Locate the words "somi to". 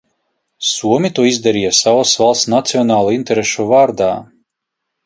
0.69-1.25